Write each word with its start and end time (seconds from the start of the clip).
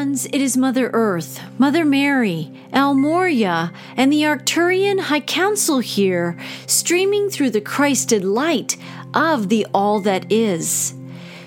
it 0.00 0.40
is 0.40 0.56
Mother 0.56 0.88
Earth, 0.94 1.42
Mother 1.58 1.84
Mary, 1.84 2.50
El 2.72 2.94
Morya, 2.94 3.70
and 3.98 4.10
the 4.10 4.22
Arcturian 4.22 4.98
High 4.98 5.20
Council 5.20 5.80
here, 5.80 6.38
streaming 6.66 7.28
through 7.28 7.50
the 7.50 7.60
Christed 7.60 8.24
light 8.24 8.78
of 9.12 9.50
the 9.50 9.66
All 9.74 10.00
That 10.00 10.32
Is. 10.32 10.94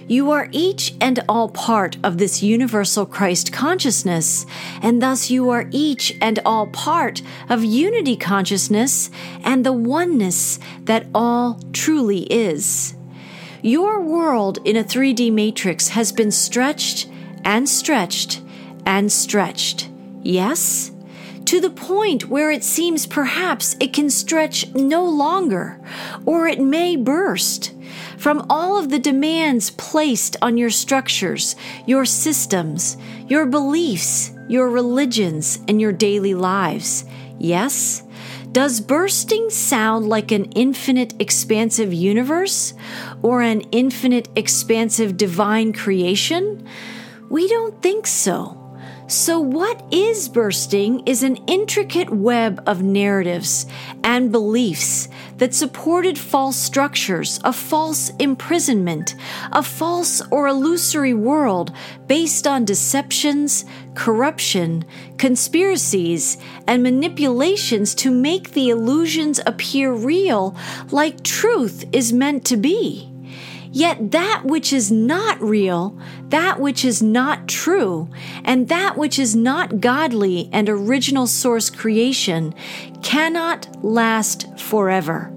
You 0.08 0.30
are 0.30 0.50
each 0.52 0.94
and 1.02 1.24
all 1.28 1.50
part 1.50 1.98
of 2.04 2.20
this 2.20 2.44
universal 2.44 3.08
Christ 3.08 3.52
consciousness, 3.52 4.46
and 4.84 5.02
thus 5.02 5.32
you 5.32 5.50
are 5.50 5.68
each 5.72 6.16
and 6.22 6.38
all 6.46 6.68
part 6.68 7.24
of 7.50 7.64
unity 7.64 8.16
consciousness 8.16 9.10
and 9.44 9.66
the 9.66 9.74
oneness 9.74 10.60
that 10.84 11.08
all 11.16 11.60
truly 11.72 12.32
is. 12.32 12.94
Your 13.64 14.00
world 14.00 14.60
in 14.64 14.78
a 14.78 14.84
3D 14.84 15.34
matrix 15.34 15.88
has 15.88 16.12
been 16.12 16.30
stretched 16.30 17.08
and 17.46 17.68
stretched 17.68 18.42
and 18.86 19.12
stretched. 19.12 19.90
Yes? 20.22 20.92
To 21.46 21.60
the 21.60 21.70
point 21.70 22.30
where 22.30 22.52
it 22.52 22.64
seems 22.64 23.06
perhaps 23.06 23.76
it 23.80 23.94
can 23.94 24.10
stretch 24.10 24.74
no 24.74 25.06
longer, 25.06 25.80
or 26.26 26.48
it 26.48 26.60
may 26.60 26.96
burst 26.96 27.74
from 28.18 28.46
all 28.50 28.78
of 28.78 28.90
the 28.90 29.00
demands 29.00 29.72
placed 29.72 30.38
on 30.42 30.58
your 30.58 30.70
structures, 30.70 31.56
your 31.86 32.06
systems, 32.06 32.96
your 33.28 33.46
beliefs, 33.46 34.32
your 34.48 34.70
religions, 34.70 35.60
and 35.68 35.82
your 35.82 35.92
daily 35.92 36.34
lives. 36.34 37.04
Yes? 37.38 38.04
Does 38.54 38.80
bursting 38.80 39.50
sound 39.50 40.08
like 40.08 40.32
an 40.32 40.46
infinite 40.54 41.20
expansive 41.20 41.92
universe 41.92 42.74
or 43.22 43.42
an 43.42 43.62
infinite 43.72 44.30
expansive 44.36 45.18
divine 45.18 45.74
creation? 45.74 46.66
We 47.34 47.48
don't 47.48 47.82
think 47.82 48.06
so. 48.06 48.60
So, 49.08 49.40
what 49.40 49.84
is 49.92 50.30
bursting 50.30 51.00
is 51.08 51.24
an 51.24 51.38
intricate 51.48 52.12
web 52.12 52.62
of 52.68 52.84
narratives 52.84 53.66
and 54.04 54.32
beliefs 54.32 55.10
that 55.38 55.56
supported 55.56 56.20
false 56.20 56.56
structures, 56.56 57.40
a 57.44 57.52
false 57.52 58.12
imprisonment, 58.20 59.16
a 59.52 59.64
false 59.64 60.22
or 60.30 60.48
illusory 60.48 61.16
world 61.16 61.76
based 62.06 62.46
on 62.46 62.66
deceptions, 62.66 63.66
corruption, 63.96 64.86
conspiracies, 65.18 66.38
and 66.68 66.84
manipulations 66.84 67.96
to 67.96 68.12
make 68.12 68.52
the 68.52 68.70
illusions 68.70 69.40
appear 69.48 69.92
real 69.92 70.56
like 70.92 71.24
truth 71.24 71.84
is 71.92 72.14
meant 72.14 72.46
to 72.46 72.58
be. 72.58 73.13
Yet 73.76 74.12
that 74.12 74.44
which 74.46 74.72
is 74.72 74.92
not 74.92 75.42
real, 75.42 75.98
that 76.30 76.60
which 76.60 76.86
is 76.86 77.02
not 77.02 77.48
true, 77.48 78.08
and 78.44 78.70
that 78.70 78.98
which 78.98 79.18
is 79.18 79.36
not 79.36 79.80
godly 79.80 80.48
and 80.54 80.70
original 80.70 81.26
source 81.26 81.72
creation 81.72 82.54
cannot 83.02 83.68
last 83.84 84.60
forever. 84.60 85.34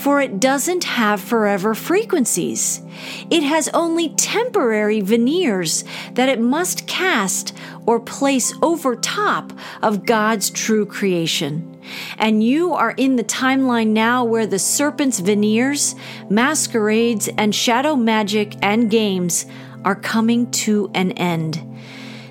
For 0.00 0.22
it 0.22 0.40
doesn't 0.40 0.84
have 0.84 1.20
forever 1.20 1.74
frequencies. 1.74 2.80
It 3.28 3.42
has 3.42 3.68
only 3.74 4.08
temporary 4.08 5.02
veneers 5.02 5.84
that 6.14 6.30
it 6.30 6.40
must 6.40 6.86
cast 6.86 7.54
or 7.84 8.00
place 8.00 8.54
over 8.62 8.96
top 8.96 9.52
of 9.82 10.06
God's 10.06 10.48
true 10.48 10.86
creation. 10.86 11.78
And 12.16 12.42
you 12.42 12.72
are 12.72 12.92
in 12.92 13.16
the 13.16 13.24
timeline 13.24 13.88
now 13.88 14.24
where 14.24 14.46
the 14.46 14.58
serpent's 14.58 15.20
veneers, 15.20 15.94
masquerades, 16.30 17.28
and 17.36 17.54
shadow 17.54 17.94
magic 17.94 18.56
and 18.62 18.90
games 18.90 19.44
are 19.84 19.96
coming 19.96 20.50
to 20.52 20.90
an 20.94 21.12
end. 21.12 21.62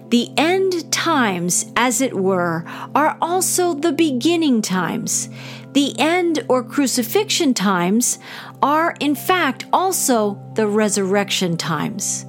The 0.09 0.31
end 0.38 0.91
times, 0.91 1.72
as 1.75 2.02
it 2.02 2.16
were, 2.16 2.66
are 2.96 3.16
also 3.22 3.75
the 3.75 3.91
beginning 3.91 4.63
times. 4.63 5.29
The 5.74 5.97
end 6.00 6.44
or 6.47 6.63
crucifixion 6.63 7.53
times 7.53 8.19
are, 8.62 8.96
in 9.00 9.16
fact, 9.16 9.66
also 9.72 10.41
the 10.56 10.68
resurrection 10.68 11.57
times. 11.57 12.25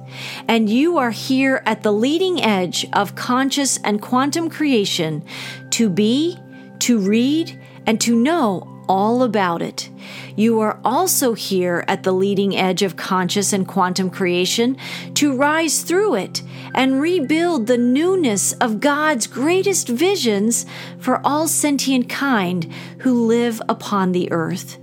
And 0.47 0.69
you 0.69 0.97
are 0.97 1.11
here 1.11 1.63
at 1.65 1.83
the 1.83 1.91
leading 1.91 2.41
edge 2.41 2.85
of 2.93 3.15
conscious 3.15 3.77
and 3.83 4.01
quantum 4.01 4.49
creation 4.49 5.23
to 5.71 5.89
be 5.89 6.37
to 6.81 6.97
read, 6.97 7.59
and 7.85 8.01
to 8.01 8.15
know 8.15 8.67
all 8.89 9.23
about 9.23 9.61
it. 9.61 9.89
You 10.35 10.59
are 10.61 10.79
also 10.83 11.33
here 11.33 11.83
at 11.87 12.03
the 12.03 12.11
leading 12.11 12.55
edge 12.55 12.81
of 12.81 12.95
conscious 12.95 13.53
and 13.53 13.67
quantum 13.67 14.09
creation 14.09 14.77
to 15.15 15.35
rise 15.35 15.83
through 15.83 16.15
it 16.15 16.41
and 16.73 17.01
rebuild 17.01 17.67
the 17.67 17.77
newness 17.77 18.53
of 18.53 18.79
God's 18.79 19.27
greatest 19.27 19.87
visions 19.87 20.65
for 20.99 21.21
all 21.25 21.47
sentient 21.47 22.09
kind 22.09 22.71
who 22.99 23.25
live 23.25 23.61
upon 23.67 24.11
the 24.11 24.31
earth. 24.31 24.77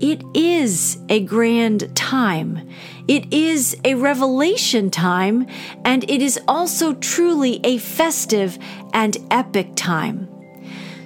It 0.00 0.22
is 0.34 0.98
a 1.08 1.20
grand 1.20 1.94
time. 1.94 2.68
It 3.06 3.32
is 3.32 3.76
a 3.84 3.94
revelation 3.94 4.90
time, 4.90 5.46
and 5.84 6.08
it 6.10 6.20
is 6.20 6.40
also 6.48 6.94
truly 6.94 7.60
a 7.62 7.78
festive 7.78 8.58
and 8.92 9.16
epic 9.30 9.70
time. 9.76 10.33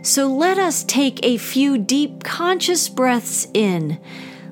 So 0.02 0.26
let 0.26 0.58
us 0.58 0.84
take 0.84 1.20
a 1.22 1.36
few 1.36 1.76
deep 1.76 2.22
conscious 2.22 2.88
breaths 2.88 3.48
in. 3.52 3.98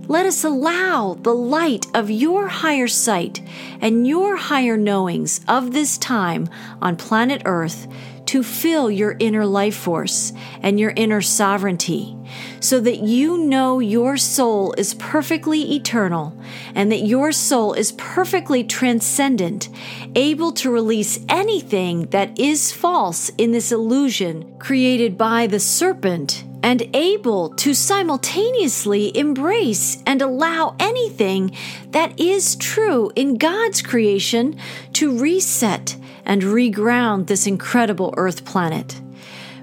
Let 0.08 0.26
us 0.26 0.44
allow 0.44 1.14
the 1.14 1.34
light 1.34 1.86
of 1.94 2.10
your 2.10 2.48
higher 2.48 2.88
sight 2.88 3.40
and 3.80 4.06
your 4.06 4.36
higher 4.36 4.76
knowings 4.76 5.40
of 5.48 5.72
this 5.72 5.98
time 5.98 6.48
on 6.80 6.96
planet 6.96 7.42
Earth 7.44 7.88
to 8.26 8.42
fill 8.42 8.90
your 8.90 9.16
inner 9.18 9.46
life 9.46 9.76
force 9.76 10.32
and 10.62 10.78
your 10.78 10.92
inner 10.96 11.20
sovereignty 11.20 12.16
so 12.60 12.80
that 12.80 12.98
you 12.98 13.38
know 13.38 13.78
your 13.78 14.16
soul 14.16 14.74
is 14.76 14.94
perfectly 14.94 15.74
eternal 15.74 16.36
and 16.74 16.90
that 16.90 17.06
your 17.06 17.32
soul 17.32 17.72
is 17.72 17.92
perfectly 17.92 18.64
transcendent, 18.64 19.68
able 20.14 20.52
to 20.52 20.70
release 20.70 21.24
anything 21.28 22.06
that 22.06 22.38
is 22.38 22.72
false 22.72 23.30
in 23.38 23.52
this 23.52 23.72
illusion 23.72 24.58
created 24.58 25.16
by 25.16 25.46
the 25.46 25.60
serpent 25.60 26.44
and 26.62 26.82
able 26.94 27.50
to 27.50 27.72
simultaneously 27.72 29.16
embrace 29.16 30.02
and 30.04 30.20
allow 30.20 30.74
anything 30.80 31.56
that 31.90 32.18
is 32.18 32.56
true 32.56 33.12
in 33.14 33.38
God's 33.38 33.80
creation 33.82 34.58
to 34.94 35.16
reset 35.16 35.96
and 36.26 36.42
reground 36.42 37.26
this 37.26 37.46
incredible 37.46 38.12
Earth 38.16 38.44
planet. 38.44 39.00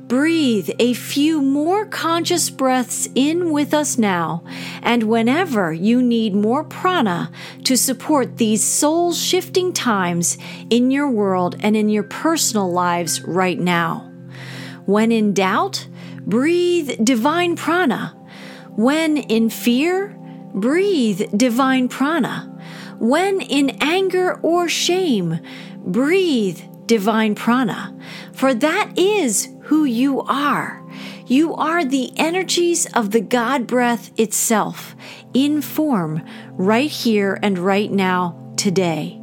Breathe 0.07 0.69
a 0.79 0.93
few 0.93 1.41
more 1.41 1.85
conscious 1.85 2.49
breaths 2.49 3.07
in 3.15 3.51
with 3.51 3.73
us 3.73 3.97
now, 3.97 4.43
and 4.81 5.03
whenever 5.03 5.71
you 5.71 6.01
need 6.01 6.35
more 6.35 6.63
prana 6.63 7.31
to 7.63 7.77
support 7.77 8.37
these 8.37 8.63
soul 8.63 9.13
shifting 9.13 9.71
times 9.71 10.37
in 10.69 10.91
your 10.91 11.09
world 11.09 11.55
and 11.61 11.77
in 11.77 11.89
your 11.89 12.03
personal 12.03 12.71
lives 12.71 13.21
right 13.23 13.59
now. 13.59 14.11
When 14.85 15.11
in 15.11 15.33
doubt, 15.33 15.87
breathe 16.21 17.03
divine 17.03 17.55
prana. 17.55 18.13
When 18.75 19.17
in 19.17 19.49
fear, 19.49 20.17
breathe 20.53 21.21
divine 21.35 21.87
prana. 21.87 22.49
When 22.99 23.41
in 23.41 23.77
anger 23.81 24.39
or 24.43 24.69
shame, 24.69 25.39
breathe 25.83 26.59
divine 26.85 27.35
prana, 27.35 27.97
for 28.33 28.53
that 28.53 28.91
is 28.97 29.49
who 29.63 29.85
you 29.85 30.21
are. 30.21 30.83
You 31.25 31.55
are 31.55 31.85
the 31.85 32.11
energies 32.17 32.85
of 32.93 33.11
the 33.11 33.21
God 33.21 33.65
breath 33.65 34.11
itself 34.19 34.95
in 35.33 35.61
form 35.61 36.21
right 36.51 36.89
here 36.89 37.39
and 37.41 37.57
right 37.57 37.91
now 37.91 38.53
today. 38.57 39.19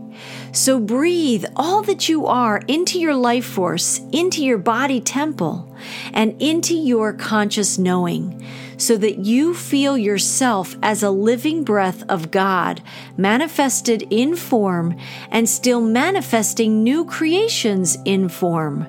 So 0.52 0.80
breathe 0.80 1.44
all 1.54 1.82
that 1.82 2.08
you 2.08 2.26
are 2.26 2.60
into 2.66 2.98
your 2.98 3.14
life 3.14 3.44
force, 3.44 4.00
into 4.12 4.44
your 4.44 4.58
body 4.58 5.00
temple, 5.00 5.74
and 6.12 6.40
into 6.42 6.74
your 6.74 7.12
conscious 7.12 7.78
knowing 7.78 8.44
so 8.80 8.96
that 8.96 9.18
you 9.18 9.54
feel 9.54 9.96
yourself 9.96 10.74
as 10.82 11.02
a 11.02 11.10
living 11.10 11.64
breath 11.64 12.02
of 12.08 12.30
God, 12.30 12.82
manifested 13.16 14.06
in 14.10 14.36
form 14.36 14.96
and 15.30 15.48
still 15.48 15.80
manifesting 15.80 16.82
new 16.82 17.04
creations 17.04 17.98
in 18.04 18.28
form. 18.28 18.86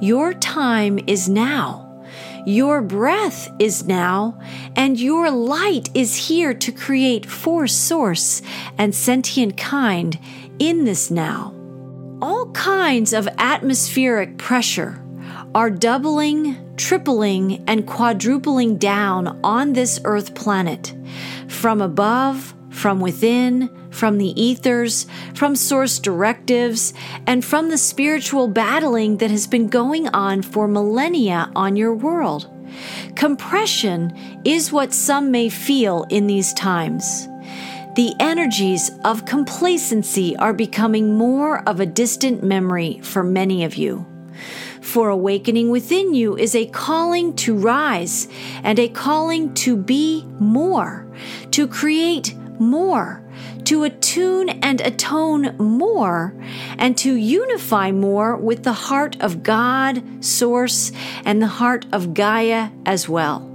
Your 0.00 0.34
time 0.34 0.98
is 1.06 1.28
now. 1.28 1.88
Your 2.44 2.82
breath 2.82 3.48
is 3.58 3.86
now, 3.86 4.40
and 4.74 4.98
your 4.98 5.30
light 5.30 5.88
is 5.94 6.28
here 6.28 6.52
to 6.54 6.72
create 6.72 7.24
for 7.24 7.66
source 7.68 8.42
and 8.76 8.94
sentient 8.94 9.56
kind 9.56 10.18
in 10.58 10.84
this 10.84 11.10
now. 11.10 11.54
All 12.20 12.50
kinds 12.50 13.12
of 13.12 13.28
atmospheric 13.38 14.38
pressure 14.38 15.01
are 15.54 15.70
doubling, 15.70 16.76
tripling, 16.76 17.62
and 17.66 17.86
quadrupling 17.86 18.76
down 18.76 19.38
on 19.44 19.72
this 19.72 20.00
Earth 20.04 20.34
planet 20.34 20.94
from 21.48 21.80
above, 21.80 22.54
from 22.70 23.00
within, 23.00 23.70
from 23.90 24.18
the 24.18 24.40
ethers, 24.40 25.06
from 25.34 25.54
source 25.54 25.98
directives, 25.98 26.94
and 27.26 27.44
from 27.44 27.68
the 27.68 27.78
spiritual 27.78 28.48
battling 28.48 29.18
that 29.18 29.30
has 29.30 29.46
been 29.46 29.68
going 29.68 30.08
on 30.08 30.40
for 30.42 30.66
millennia 30.66 31.50
on 31.54 31.76
your 31.76 31.94
world. 31.94 32.48
Compression 33.16 34.40
is 34.44 34.72
what 34.72 34.94
some 34.94 35.30
may 35.30 35.50
feel 35.50 36.06
in 36.08 36.26
these 36.26 36.54
times. 36.54 37.28
The 37.94 38.14
energies 38.18 38.90
of 39.04 39.26
complacency 39.26 40.34
are 40.36 40.54
becoming 40.54 41.18
more 41.18 41.58
of 41.68 41.78
a 41.78 41.86
distant 41.86 42.42
memory 42.42 43.00
for 43.02 43.22
many 43.22 43.64
of 43.64 43.74
you. 43.74 44.06
For 44.80 45.08
awakening 45.08 45.70
within 45.70 46.14
you 46.14 46.36
is 46.36 46.54
a 46.54 46.66
calling 46.66 47.34
to 47.36 47.54
rise 47.54 48.28
and 48.62 48.78
a 48.78 48.88
calling 48.88 49.54
to 49.54 49.76
be 49.76 50.24
more, 50.38 51.06
to 51.52 51.66
create 51.66 52.34
more, 52.58 53.22
to 53.64 53.84
attune 53.84 54.48
and 54.48 54.80
atone 54.80 55.56
more, 55.56 56.34
and 56.78 56.96
to 56.98 57.14
unify 57.14 57.92
more 57.92 58.36
with 58.36 58.64
the 58.64 58.72
heart 58.72 59.16
of 59.20 59.42
God, 59.42 60.02
Source, 60.24 60.92
and 61.24 61.40
the 61.40 61.46
heart 61.46 61.86
of 61.92 62.14
Gaia 62.14 62.70
as 62.84 63.08
well. 63.08 63.48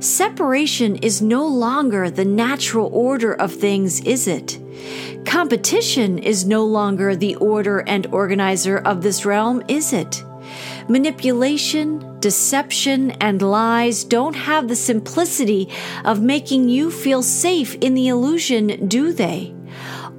Separation 0.00 0.96
is 0.96 1.22
no 1.22 1.46
longer 1.46 2.10
the 2.10 2.24
natural 2.24 2.90
order 2.92 3.32
of 3.32 3.52
things, 3.52 4.00
is 4.00 4.26
it? 4.26 4.58
Competition 5.24 6.18
is 6.18 6.44
no 6.44 6.64
longer 6.64 7.16
the 7.16 7.34
order 7.36 7.80
and 7.86 8.06
organizer 8.06 8.78
of 8.78 9.02
this 9.02 9.24
realm, 9.24 9.62
is 9.68 9.92
it? 9.92 10.22
Manipulation, 10.88 12.20
deception, 12.20 13.10
and 13.12 13.40
lies 13.40 14.04
don't 14.04 14.34
have 14.34 14.68
the 14.68 14.76
simplicity 14.76 15.68
of 16.04 16.20
making 16.20 16.68
you 16.68 16.90
feel 16.90 17.22
safe 17.22 17.74
in 17.76 17.94
the 17.94 18.08
illusion, 18.08 18.86
do 18.86 19.12
they? 19.12 19.54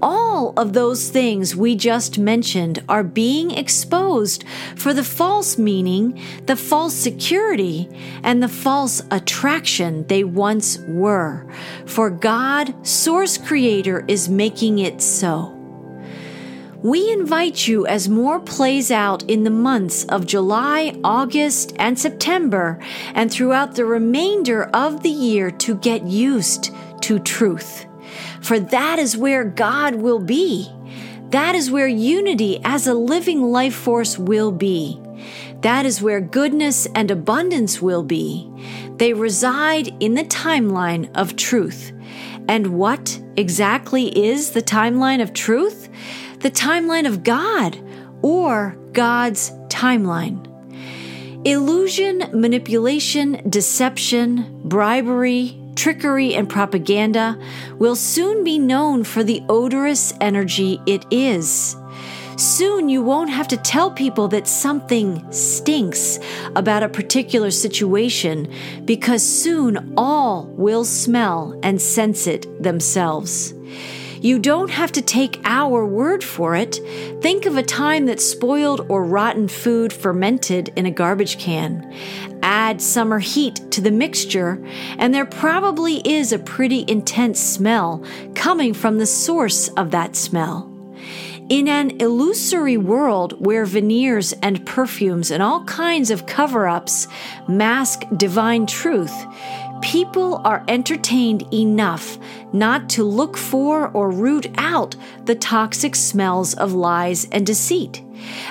All 0.02 0.54
of 0.58 0.74
those 0.74 1.10
things 1.10 1.56
we 1.56 1.76
just 1.76 2.20
mentioned 2.20 2.84
are 2.90 3.04
being 3.04 3.52
exposed 3.52 4.44
for 4.76 4.94
the 4.94 5.04
false 5.04 5.58
meaning, 5.58 6.22
the 6.46 6.56
false 6.56 6.94
security, 6.94 7.90
and 8.24 8.44
the 8.44 8.50
false 8.50 9.02
attraction 9.12 10.06
they 10.08 10.24
once 10.24 10.80
were. 10.88 11.48
For 11.86 12.10
God, 12.10 12.76
Source 12.86 13.38
Creator, 13.38 14.06
is 14.08 14.30
making 14.30 14.80
it 14.80 15.02
so. 15.02 15.52
We 16.84 17.12
invite 17.12 17.68
you 17.68 17.88
as 17.88 18.08
more 18.08 18.40
plays 18.40 18.92
out 18.92 19.24
in 19.24 19.44
the 19.44 19.50
months 19.50 20.04
of 20.06 20.28
July, 20.28 20.96
August, 21.04 21.74
and 21.80 21.98
September, 21.98 22.80
and 23.16 23.32
throughout 23.32 23.74
the 23.74 23.86
remainder 23.86 24.66
of 24.66 25.02
the 25.02 25.10
year 25.10 25.50
to 25.50 25.76
get 25.78 26.06
used 26.06 26.70
to 27.02 27.18
truth. 27.18 27.85
For 28.46 28.60
that 28.60 29.00
is 29.00 29.18
where 29.18 29.44
God 29.44 29.96
will 29.96 30.20
be. 30.20 30.72
That 31.30 31.56
is 31.56 31.72
where 31.72 31.88
unity 31.88 32.62
as 32.64 32.88
a 32.88 32.94
living 32.94 33.42
life 33.52 33.76
force 33.76 34.18
will 34.18 34.52
be. 34.52 35.02
That 35.62 35.86
is 35.86 36.02
where 36.02 36.22
goodness 36.22 36.86
and 36.94 37.10
abundance 37.10 37.82
will 37.82 38.04
be. 38.04 38.50
They 38.98 39.14
reside 39.14 39.96
in 40.02 40.14
the 40.14 40.24
timeline 40.24 41.10
of 41.16 41.36
truth. 41.36 41.92
And 42.48 42.78
what 42.78 43.20
exactly 43.36 44.08
is 44.16 44.52
the 44.52 44.62
timeline 44.62 45.22
of 45.22 45.34
truth? 45.34 45.90
the 46.46 46.52
timeline 46.52 47.08
of 47.08 47.24
God 47.24 47.76
or 48.22 48.78
God's 48.94 49.50
timeline. 49.68 50.46
Illusion, 51.44 52.30
manipulation, 52.34 53.42
deception, 53.50 54.62
bribery, 54.64 55.60
trickery, 55.76 56.34
and 56.34 56.50
propaganda 56.50 57.38
will 57.78 57.96
soon 57.96 58.44
be 58.44 58.58
known 58.58 59.04
for 59.04 59.24
the 59.24 59.44
odorous 59.50 60.14
energy 60.22 60.82
it 60.86 61.06
is. 61.12 61.76
Soon 62.38 62.90
you 62.90 63.02
won't 63.02 63.30
have 63.30 63.48
to 63.48 63.58
tell 63.58 63.90
people 63.90 64.28
that 64.28 64.48
something 64.48 65.26
stinks 65.32 66.20
about 66.56 66.84
a 66.84 66.90
particular 66.90 67.50
situation 67.50 68.52
because 68.84 69.24
soon 69.24 69.94
all 69.96 70.48
will 70.58 70.84
smell 70.84 71.58
and 71.64 71.82
sense 71.82 72.28
it 72.28 72.62
themselves. 72.62 73.54
You 74.20 74.40
don't 74.40 74.72
have 74.72 74.92
to 74.94 75.02
take 75.02 75.40
our 75.46 75.86
word 75.86 76.24
for 76.24 76.56
it. 76.56 76.80
Think 77.22 77.46
of 77.46 77.58
a 77.58 77.64
time 77.64 78.08
that 78.08 78.20
spoiled 78.20 78.86
or 78.90 79.06
rotten 79.06 79.48
food 79.48 79.94
fermented 79.94 80.74
in 80.76 80.88
a 80.88 80.92
garbage 80.92 81.38
can. 81.38 81.94
Add 82.48 82.80
summer 82.80 83.18
heat 83.18 83.60
to 83.72 83.82
the 83.82 83.90
mixture, 83.90 84.64
and 85.00 85.12
there 85.16 85.26
probably 85.26 85.96
is 86.08 86.32
a 86.32 86.38
pretty 86.38 86.86
intense 86.88 87.40
smell 87.40 88.06
coming 88.36 88.72
from 88.72 89.00
the 89.00 89.08
source 89.08 89.68
of 89.70 89.90
that 89.90 90.16
smell. 90.16 90.75
In 91.48 91.68
an 91.68 92.02
illusory 92.02 92.76
world 92.76 93.46
where 93.46 93.66
veneers 93.66 94.34
and 94.42 94.66
perfumes 94.66 95.30
and 95.30 95.44
all 95.44 95.64
kinds 95.66 96.10
of 96.10 96.26
cover 96.26 96.68
ups 96.68 97.08
mask 97.48 98.02
divine 98.18 98.66
truth, 98.66 99.14
people 99.80 100.42
are 100.44 100.66
entertained 100.68 101.44
enough 101.54 102.18
not 102.52 102.90
to 102.90 103.04
look 103.04 103.38
for 103.38 103.90
or 103.90 104.10
root 104.10 104.48
out 104.58 104.96
the 105.26 105.36
toxic 105.36 105.96
smells 105.96 106.56
of 106.56 106.74
lies 106.74 107.26
and 107.32 107.46
deceit. 107.46 108.02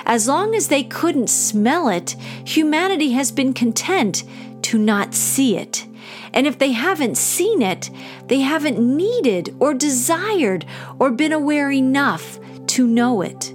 As 0.05 0.29
long 0.29 0.55
as 0.55 0.69
they 0.69 0.83
couldn't 0.83 1.29
smell 1.29 1.89
it, 1.89 2.11
humanity 2.45 3.11
has 3.11 3.29
been 3.29 3.51
content 3.51 4.23
to 4.61 4.77
not 4.77 5.13
see 5.13 5.57
it. 5.57 5.85
And 6.31 6.47
if 6.47 6.59
they 6.59 6.71
haven't 6.71 7.17
seen 7.17 7.61
it, 7.61 7.89
they 8.27 8.39
haven't 8.39 8.79
needed 8.79 9.53
or 9.59 9.73
desired 9.73 10.65
or 10.97 11.11
been 11.11 11.33
aware 11.33 11.71
enough 11.71 12.39
to 12.75 12.85
know 12.85 13.21
it. 13.21 13.53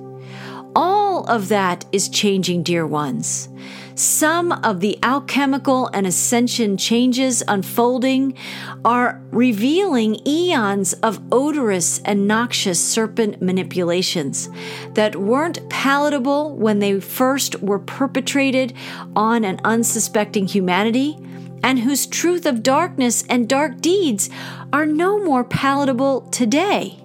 All 0.75 1.25
of 1.25 1.49
that 1.49 1.85
is 1.93 2.09
changing, 2.09 2.63
dear 2.63 2.87
ones. 2.87 3.51
Some 3.95 4.51
of 4.51 4.81
the 4.81 4.99
alchemical 5.03 5.89
and 5.89 6.07
ascension 6.07 6.79
changes 6.79 7.43
unfolding 7.47 8.35
are 8.83 9.21
revealing 9.31 10.27
eons 10.27 10.95
of 11.03 11.21
odorous 11.31 12.01
and 12.07 12.27
noxious 12.27 12.83
serpent 12.83 13.43
manipulations 13.43 14.49
that 14.95 15.17
weren't 15.17 15.69
palatable 15.69 16.57
when 16.57 16.79
they 16.79 16.99
first 16.99 17.61
were 17.61 17.79
perpetrated 17.79 18.73
on 19.15 19.45
an 19.45 19.61
unsuspecting 19.65 20.47
humanity, 20.47 21.19
and 21.63 21.81
whose 21.81 22.07
truth 22.07 22.47
of 22.47 22.63
darkness 22.63 23.23
and 23.29 23.51
dark 23.51 23.83
deeds 23.83 24.31
are 24.73 24.87
no 24.87 25.23
more 25.23 25.45
palatable 25.45 26.23
today. 26.31 26.97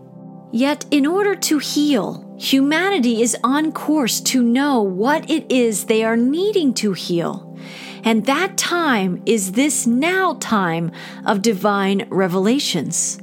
Yet, 0.56 0.86
in 0.90 1.06
order 1.06 1.36
to 1.36 1.60
heal, 1.60 2.26
Humanity 2.38 3.22
is 3.22 3.38
on 3.46 3.72
course 3.72 4.20
to 4.22 4.44
know 4.44 4.82
what 4.82 5.30
it 5.30 5.50
is 5.50 5.86
they 5.86 6.04
are 6.04 6.18
needing 6.18 6.74
to 6.76 6.92
heal. 6.92 7.58
And 8.04 8.26
that 8.26 8.58
time 8.58 9.22
is 9.26 9.54
this 9.54 9.88
now 9.88 10.34
time 10.42 10.92
of 11.26 11.42
divine 11.42 12.06
revelations. 12.10 13.20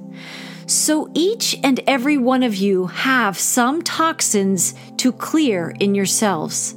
So 0.67 1.11
each 1.13 1.55
and 1.63 1.81
every 1.87 2.17
one 2.17 2.43
of 2.43 2.57
you 2.57 2.87
have 2.87 3.39
some 3.39 3.83
toxins 3.83 4.75
to 4.97 5.13
clear 5.13 5.75
in 5.79 5.95
yourselves. 5.95 6.75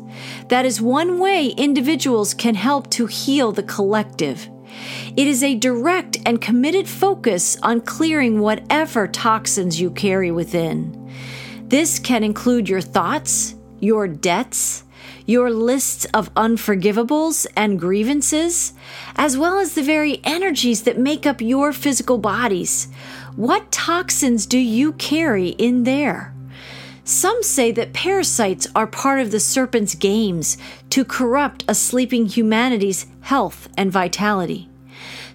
That 0.49 0.65
is 0.65 0.81
one 0.81 1.19
way 1.19 1.47
individuals 1.47 2.33
can 2.33 2.55
help 2.55 2.89
to 2.91 3.05
heal 3.05 3.53
the 3.53 3.63
collective. 3.63 4.49
It 5.17 5.27
is 5.27 5.43
a 5.43 5.55
direct 5.55 6.17
and 6.25 6.41
committed 6.41 6.89
focus 6.89 7.55
on 7.63 7.79
clearing 7.79 8.41
whatever 8.41 9.07
toxins 9.07 9.79
you 9.79 9.89
carry 9.91 10.29
within. 10.29 11.09
This 11.69 11.99
can 11.99 12.21
include 12.21 12.67
your 12.67 12.81
thoughts, 12.81 13.55
your 13.79 14.09
debts, 14.09 14.83
your 15.25 15.51
lists 15.51 16.03
of 16.13 16.33
unforgivables 16.33 17.47
and 17.55 17.79
grievances, 17.79 18.73
as 19.15 19.37
well 19.37 19.57
as 19.57 19.73
the 19.73 19.83
very 19.83 20.19
energies 20.25 20.83
that 20.83 20.99
make 20.99 21.25
up 21.25 21.39
your 21.39 21.71
physical 21.71 22.17
bodies. 22.17 22.89
What 23.37 23.71
toxins 23.71 24.45
do 24.45 24.57
you 24.57 24.91
carry 24.93 25.49
in 25.49 25.83
there? 25.83 26.33
Some 27.05 27.41
say 27.41 27.71
that 27.71 27.93
parasites 27.93 28.67
are 28.75 28.85
part 28.85 29.21
of 29.21 29.31
the 29.31 29.39
serpent's 29.39 29.95
games 29.95 30.57
to 30.89 31.05
corrupt 31.05 31.63
a 31.69 31.75
sleeping 31.75 32.25
humanity's 32.25 33.05
health 33.21 33.69
and 33.77 33.89
vitality. 33.89 34.67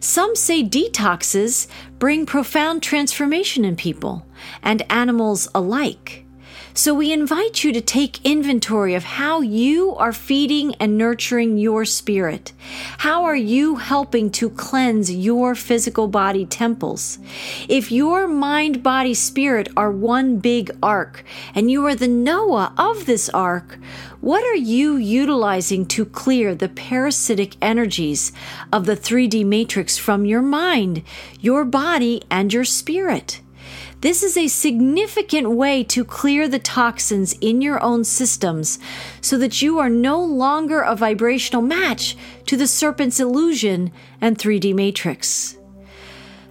Some 0.00 0.34
say 0.34 0.64
detoxes 0.64 1.66
bring 1.98 2.24
profound 2.24 2.82
transformation 2.82 3.66
in 3.66 3.76
people 3.76 4.26
and 4.62 4.82
animals 4.90 5.46
alike. 5.54 6.24
So 6.72 6.94
we 6.94 7.12
invite 7.12 7.64
you 7.64 7.72
to 7.72 7.80
take 7.80 8.24
inventory 8.24 8.94
of 8.94 9.02
how 9.02 9.40
you 9.40 9.94
are 9.96 10.12
feeding 10.12 10.74
and 10.76 10.96
nurturing 10.96 11.58
your 11.58 11.84
spirit. 11.84 12.52
How 12.98 13.24
are 13.24 13.36
you 13.36 13.76
helping 13.76 14.30
to 14.32 14.50
cleanse 14.50 15.12
your 15.12 15.56
physical 15.56 16.06
body 16.06 16.46
temples? 16.46 17.18
If 17.68 17.90
your 17.90 18.28
mind, 18.28 18.84
body, 18.84 19.14
spirit 19.14 19.68
are 19.76 19.90
one 19.90 20.38
big 20.38 20.70
ark 20.80 21.24
and 21.56 21.70
you 21.70 21.84
are 21.86 21.96
the 21.96 22.08
Noah 22.08 22.72
of 22.78 23.04
this 23.04 23.28
ark, 23.30 23.78
what 24.20 24.44
are 24.44 24.56
you 24.56 24.96
utilizing 24.96 25.86
to 25.86 26.04
clear 26.04 26.54
the 26.54 26.68
parasitic 26.68 27.56
energies 27.60 28.32
of 28.72 28.86
the 28.86 28.96
3D 28.96 29.44
matrix 29.44 29.98
from 29.98 30.24
your 30.24 30.42
mind, 30.42 31.02
your 31.40 31.64
body, 31.64 32.22
and 32.30 32.52
your 32.52 32.64
spirit? 32.64 33.40
This 34.00 34.22
is 34.22 34.38
a 34.38 34.48
significant 34.48 35.50
way 35.50 35.84
to 35.84 36.06
clear 36.06 36.48
the 36.48 36.58
toxins 36.58 37.34
in 37.42 37.60
your 37.60 37.82
own 37.82 38.04
systems 38.04 38.78
so 39.20 39.36
that 39.36 39.60
you 39.60 39.78
are 39.78 39.90
no 39.90 40.22
longer 40.24 40.80
a 40.80 40.96
vibrational 40.96 41.60
match 41.60 42.16
to 42.46 42.56
the 42.56 42.66
serpent's 42.66 43.20
illusion 43.20 43.92
and 44.18 44.38
3D 44.38 44.74
matrix. 44.74 45.58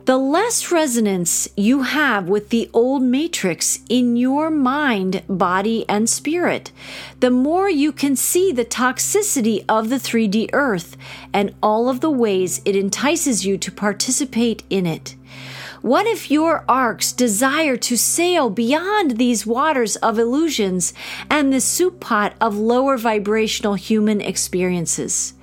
The 0.05 0.17
less 0.17 0.71
resonance 0.71 1.49
you 1.57 1.81
have 1.83 2.29
with 2.29 2.49
the 2.49 2.69
old 2.71 3.01
matrix 3.01 3.79
in 3.89 4.15
your 4.15 4.51
mind, 4.51 5.23
body, 5.27 5.85
and 5.89 6.07
spirit, 6.07 6.71
the 7.19 7.31
more 7.31 7.69
you 7.69 7.91
can 7.91 8.15
see 8.15 8.51
the 8.51 8.65
toxicity 8.65 9.65
of 9.67 9.89
the 9.89 9.97
3D 9.97 10.49
earth 10.53 10.97
and 11.33 11.55
all 11.63 11.89
of 11.89 12.01
the 12.01 12.11
ways 12.11 12.61
it 12.63 12.75
entices 12.75 13.43
you 13.43 13.57
to 13.57 13.71
participate 13.71 14.61
in 14.69 14.85
it. 14.85 15.15
What 15.81 16.07
if 16.07 16.29
your 16.29 16.65
arks 16.67 17.13
desire 17.13 17.77
to 17.77 17.97
sail 17.97 18.49
beyond 18.49 19.11
these 19.11 19.45
waters 19.45 19.95
of 19.97 20.19
illusions 20.19 20.93
and 21.29 21.53
the 21.53 21.61
soup 21.61 22.01
pot 22.01 22.33
of 22.41 22.57
lower 22.57 22.97
vibrational 22.97 23.75
human 23.75 24.19
experiences? 24.19 25.35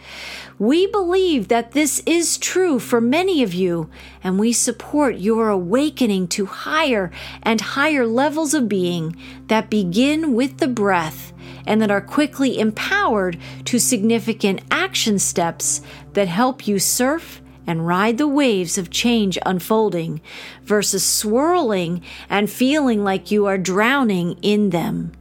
We 0.59 0.87
believe 0.89 1.49
that 1.49 1.73
this 1.73 2.03
is 2.05 2.37
true 2.37 2.79
for 2.79 3.01
many 3.01 3.43
of 3.43 3.55
you, 3.55 3.89
and 4.23 4.39
we 4.39 4.53
support 4.53 5.17
your 5.17 5.49
awakening 5.49 6.29
to 6.29 6.45
higher 6.45 7.11
and 7.43 7.61
higher 7.61 8.07
levels 8.07 8.53
of 8.53 8.69
being 8.69 9.17
that 9.47 9.71
begin 9.71 10.35
with 10.35 10.59
the 10.59 10.69
breath 10.69 11.33
and 11.67 11.81
that 11.81 11.91
are 11.91 12.01
quickly 12.03 12.59
empowered 12.59 13.39
to 13.65 13.79
significant 13.79 14.61
action 14.71 15.19
steps 15.19 15.81
that 16.13 16.29
help 16.29 16.67
you 16.67 16.79
surf 16.79 17.41
and 17.67 17.87
ride 17.87 18.19
the 18.19 18.29
waves 18.29 18.79
of 18.79 18.91
change 18.91 19.39
unfolding 19.45 20.21
versus 20.63 21.05
swirling 21.05 22.03
and 22.29 22.51
feeling 22.51 23.03
like 23.03 23.31
you 23.31 23.47
are 23.47 23.59
drowning 23.59 24.39
in 24.43 24.71
them. 24.71 25.13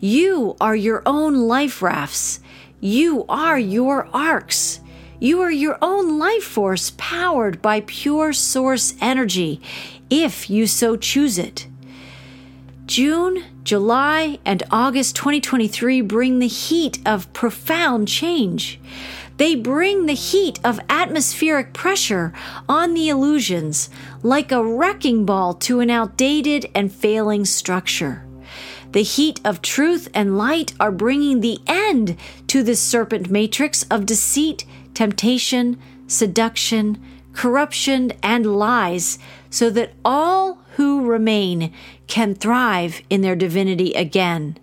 You 0.00 0.56
are 0.60 0.76
your 0.76 1.02
own 1.04 1.34
life 1.34 1.82
rafts. 1.82 2.40
You 2.80 3.24
are 3.28 3.58
your 3.58 4.08
arks. 4.14 4.80
You 5.18 5.42
are 5.42 5.50
your 5.50 5.76
own 5.82 6.18
life 6.18 6.44
force 6.44 6.92
powered 6.96 7.60
by 7.60 7.82
pure 7.82 8.32
source 8.32 8.94
energy, 9.02 9.60
if 10.08 10.48
you 10.48 10.66
so 10.66 10.96
choose 10.96 11.36
it. 11.36 11.66
June, 12.86 13.44
July, 13.62 14.38
and 14.44 14.62
August 14.70 15.14
2023 15.16 16.00
bring 16.00 16.38
the 16.38 16.48
heat 16.48 16.98
of 17.06 17.30
profound 17.34 18.08
change. 18.08 18.80
They 19.40 19.54
bring 19.54 20.04
the 20.04 20.12
heat 20.12 20.60
of 20.62 20.78
atmospheric 20.90 21.72
pressure 21.72 22.34
on 22.68 22.92
the 22.92 23.08
illusions 23.08 23.88
like 24.22 24.52
a 24.52 24.62
wrecking 24.62 25.24
ball 25.24 25.54
to 25.54 25.80
an 25.80 25.88
outdated 25.88 26.66
and 26.74 26.92
failing 26.92 27.46
structure. 27.46 28.26
The 28.92 29.02
heat 29.02 29.40
of 29.42 29.62
truth 29.62 30.10
and 30.12 30.36
light 30.36 30.74
are 30.78 30.92
bringing 30.92 31.40
the 31.40 31.58
end 31.66 32.18
to 32.48 32.62
this 32.62 32.82
serpent 32.82 33.30
matrix 33.30 33.84
of 33.84 34.04
deceit, 34.04 34.66
temptation, 34.92 35.80
seduction, 36.06 37.02
corruption, 37.32 38.12
and 38.22 38.44
lies, 38.44 39.18
so 39.48 39.70
that 39.70 39.94
all 40.04 40.58
who 40.76 41.06
remain 41.06 41.72
can 42.08 42.34
thrive 42.34 43.00
in 43.08 43.22
their 43.22 43.36
divinity 43.36 43.94
again. 43.94 44.58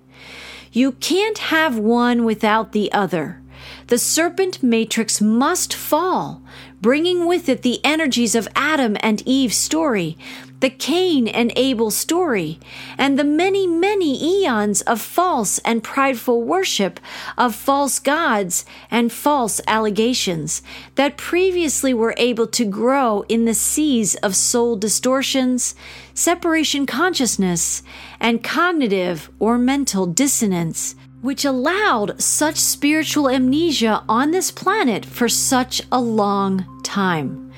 You 0.72 0.92
can't 0.92 1.40
have 1.40 1.80
one 1.80 2.26
without 2.26 2.74
the 2.74 2.92
other. 2.94 3.42
The 3.88 3.98
serpent 3.98 4.62
matrix 4.62 5.22
must 5.22 5.74
fall, 5.74 6.42
bringing 6.82 7.26
with 7.26 7.48
it 7.48 7.62
the 7.62 7.80
energies 7.86 8.36
of 8.36 8.50
Adam 8.54 8.98
and 9.00 9.26
Eve's 9.26 9.56
story, 9.56 10.18
the 10.60 10.70
Cain 10.70 11.26
and 11.26 11.54
Abel 11.56 11.90
story, 11.90 12.60
and 12.98 13.18
the 13.18 13.24
many, 13.24 13.66
many 13.66 14.44
eons 14.44 14.82
of 14.82 15.00
false 15.00 15.60
and 15.60 15.86
prideful 15.86 16.44
worship 16.44 17.00
of 17.38 17.56
false 17.56 17.98
gods 18.00 18.66
and 18.92 19.10
false 19.10 19.62
allegations 19.68 20.62
that 20.96 21.16
previously 21.16 21.94
were 21.94 22.16
able 22.18 22.48
to 22.48 22.66
grow 22.66 23.24
in 23.30 23.46
the 23.46 23.54
seas 23.54 24.16
of 24.16 24.36
soul 24.36 24.76
distortions, 24.76 25.76
separation 26.14 26.86
consciousness, 26.86 27.84
and 28.20 28.44
cognitive 28.44 29.30
or 29.40 29.58
mental 29.58 30.06
dissonance. 30.06 30.94
Which 31.28 31.44
allowed 31.44 32.22
such 32.22 32.56
spiritual 32.56 33.30
amnesia 33.30 34.02
on 34.08 34.32
this 34.32 34.50
planet 34.50 35.06
for 35.06 35.28
such 35.28 35.82
a 35.92 36.00
long 36.00 36.82
time. 36.84 37.52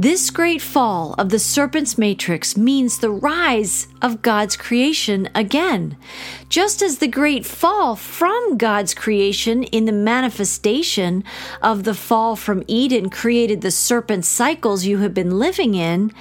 This 0.00 0.30
great 0.30 0.62
fall 0.62 1.16
of 1.18 1.30
the 1.30 1.40
serpent's 1.40 1.98
matrix 1.98 2.56
means 2.56 2.98
the 2.98 3.10
rise 3.10 3.88
of 4.00 4.22
God's 4.22 4.56
creation 4.56 5.28
again. 5.34 5.96
Just 6.48 6.82
as 6.82 6.98
the 6.98 7.08
great 7.08 7.44
fall 7.44 7.96
from 7.96 8.56
God's 8.56 8.94
creation 8.94 9.64
in 9.64 9.86
the 9.86 9.92
manifestation 9.92 11.24
of 11.60 11.82
the 11.82 11.94
fall 11.94 12.36
from 12.36 12.62
Eden 12.68 13.10
created 13.10 13.60
the 13.60 13.72
serpent 13.72 14.24
cycles 14.24 14.84
you 14.84 14.98
have 14.98 15.12
been 15.12 15.36
living 15.36 15.74
in, 15.74 16.12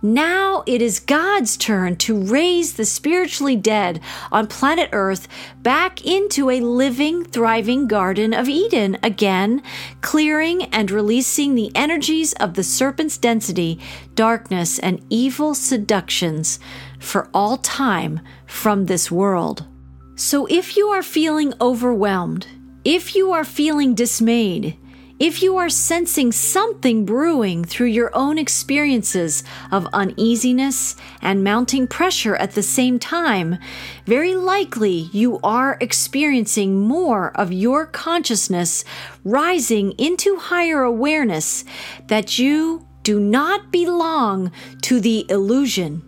now 0.00 0.64
it 0.66 0.80
is 0.80 0.98
God's 0.98 1.58
turn 1.58 1.96
to 1.96 2.18
raise 2.18 2.72
the 2.72 2.86
spiritually 2.86 3.54
dead 3.54 4.00
on 4.32 4.46
planet 4.46 4.88
Earth 4.92 5.28
back 5.66 6.06
into 6.06 6.48
a 6.48 6.60
living, 6.60 7.24
thriving 7.24 7.88
Garden 7.88 8.32
of 8.32 8.48
Eden 8.48 8.96
again, 9.02 9.60
clearing 10.00 10.62
and 10.66 10.92
releasing 10.92 11.56
the 11.56 11.72
energies 11.74 12.32
of 12.34 12.54
the 12.54 12.62
serpent's 12.62 13.18
density, 13.18 13.76
darkness, 14.14 14.78
and 14.78 15.04
evil 15.10 15.56
seductions 15.56 16.60
for 17.00 17.28
all 17.34 17.56
time 17.56 18.20
from 18.46 18.86
this 18.86 19.10
world. 19.10 19.66
So 20.14 20.46
if 20.46 20.76
you 20.76 20.86
are 20.90 21.02
feeling 21.02 21.52
overwhelmed, 21.60 22.46
if 22.84 23.16
you 23.16 23.32
are 23.32 23.42
feeling 23.42 23.96
dismayed, 23.96 24.78
if 25.18 25.42
you 25.42 25.56
are 25.56 25.70
sensing 25.70 26.30
something 26.30 27.06
brewing 27.06 27.64
through 27.64 27.86
your 27.86 28.10
own 28.14 28.36
experiences 28.36 29.42
of 29.72 29.86
uneasiness 29.92 30.94
and 31.22 31.42
mounting 31.42 31.86
pressure 31.86 32.36
at 32.36 32.52
the 32.52 32.62
same 32.62 32.98
time, 32.98 33.56
very 34.04 34.34
likely 34.34 35.08
you 35.12 35.40
are 35.42 35.78
experiencing 35.80 36.80
more 36.80 37.32
of 37.34 37.52
your 37.52 37.86
consciousness 37.86 38.84
rising 39.24 39.92
into 39.92 40.36
higher 40.36 40.82
awareness 40.82 41.64
that 42.08 42.38
you 42.38 42.86
do 43.02 43.18
not 43.18 43.72
belong 43.72 44.52
to 44.82 45.00
the 45.00 45.24
illusion 45.30 46.02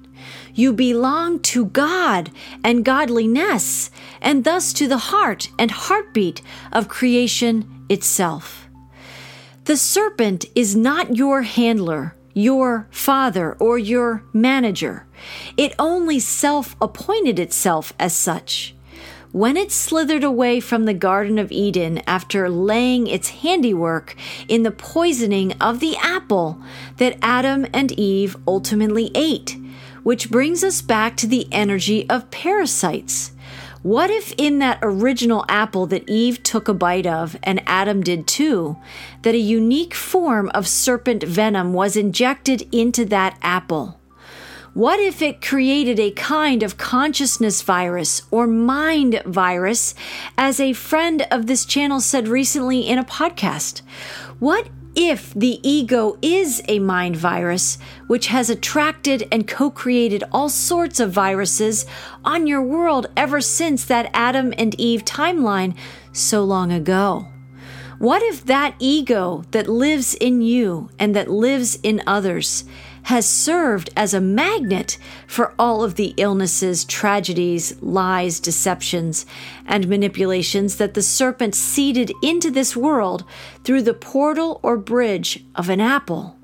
you 0.55 0.73
belong 0.73 1.39
to 1.39 1.67
God 1.67 2.33
and 2.65 2.85
godliness, 2.85 3.93
and 4.21 4.43
thus 4.43 4.73
to 4.73 4.89
the 4.89 4.99
heart 4.99 5.51
and 5.57 5.71
heartbeat 5.71 6.43
of 6.73 6.89
creation 6.89 7.87
itself. 7.89 8.68
The 9.69 9.77
serpent 9.77 10.47
is 10.55 10.75
not 10.75 11.19
your 11.19 11.43
handler, 11.43 12.15
your 12.33 12.89
father, 12.91 13.53
or 13.61 13.77
your 13.77 14.23
manager. 14.33 15.05
It 15.59 15.75
only 15.79 16.21
self 16.21 16.75
appointed 16.81 17.39
itself 17.39 17.93
as 17.99 18.15
such. 18.15 18.75
When 19.31 19.59
it 19.59 19.71
slithered 19.71 20.25
away 20.25 20.61
from 20.61 20.87
the 20.87 20.95
Garden 20.95 21.39
of 21.39 21.53
Eden 21.53 22.01
after 22.07 22.49
laying 22.49 23.09
its 23.09 23.29
handiwork 23.45 24.17
in 24.49 24.63
the 24.63 24.71
poisoning 24.71 25.53
of 25.61 25.81
the 25.81 25.99
apple 25.99 26.63
that 26.97 27.19
Adam 27.21 27.67
and 27.75 27.93
Eve 27.93 28.39
ultimately 28.49 29.11
ate, 29.15 29.59
which 30.03 30.31
brings 30.31 30.65
us 30.65 30.81
back 30.81 31.15
to 31.19 31.27
the 31.27 31.47
energy 31.53 32.09
of 32.09 32.31
parasites. 32.31 33.33
What 33.83 34.11
if 34.11 34.33
in 34.37 34.59
that 34.59 34.81
original 34.83 35.45
apple 35.49 35.87
that 35.87 36.09
Eve 36.09 36.43
took 36.43 36.69
a 36.69 36.75
bite 36.75 37.07
of, 37.07 37.39
and 37.43 37.63
Adam 37.67 38.03
did 38.03 38.27
too, 38.27 38.77
that 39.23 39.35
a 39.35 39.39
unique 39.39 39.95
form 39.95 40.51
of 40.55 40.67
serpent 40.67 41.23
venom 41.23 41.73
was 41.73 41.97
injected 41.97 42.69
into 42.73 43.05
that 43.07 43.39
apple? 43.41 44.01
What 44.75 45.01
if 45.01 45.23
it 45.23 45.41
created 45.41 45.99
a 45.99 46.11
kind 46.11 46.63
of 46.63 46.77
consciousness 46.77 47.63
virus 47.63 48.23
or 48.31 48.47
mind 48.47 49.23
virus, 49.25 49.95
as 50.37 50.61
a 50.61 50.73
friend 50.73 51.27
of 51.31 51.47
this 51.47 51.65
channel 51.65 52.01
said 52.01 52.29
recently 52.29 52.81
in 52.81 52.99
a 52.99 53.05
podcast? 53.05 53.81
What 54.39 54.69
if 54.99 55.33
the 55.33 55.61
ego 55.63 56.19
is 56.21 56.61
a 56.67 56.81
mind 56.81 57.15
virus, 57.15 57.79
which 58.09 58.27
has 58.27 58.51
attracted 58.51 59.29
and 59.31 59.47
co 59.47 59.71
created 59.71 60.25
all 60.33 60.49
sorts 60.49 60.99
of 60.99 61.13
viruses 61.13 61.87
on 62.25 62.49
your 62.49 62.61
world 62.61 63.07
ever 63.17 63.41
since 63.41 63.85
that 63.85 64.11
Adam 64.13 64.53
and 64.59 64.75
Eve 64.75 65.05
timeline 65.05 65.77
so 66.13 66.43
long 66.43 66.73
ago? 66.73 67.29
What 68.01 68.25
if 68.25 68.45
that 68.47 68.75
ego 68.81 69.45
that 69.53 69.69
lives 69.69 70.15
in 70.15 70.43
you 70.43 70.91
and 70.99 71.15
that 71.15 71.31
lives 71.31 71.77
in 71.85 72.03
others 72.05 72.65
has 73.05 73.29
served 73.29 73.91
as 73.97 74.15
a 74.15 74.21
magnet 74.21 74.99
for 75.27 75.55
all 75.59 75.85
of 75.85 75.97
the 75.97 76.15
illnesses, 76.17 76.85
tragedies, 76.85 77.81
lies, 77.83 78.41
deceptions, 78.41 79.27
and 79.67 79.89
manipulations 79.89 80.77
that 80.77 80.95
the 80.95 81.03
serpent 81.03 81.55
seeded 81.55 82.13
into 82.23 82.51
this 82.51 82.77
world 82.77 83.25
through 83.65 83.83
the 83.83 83.95
portal 83.95 84.61
or 84.63 84.77
bridge 84.77 85.45
of 85.55 85.69
an 85.69 85.81
apple. 85.81 86.38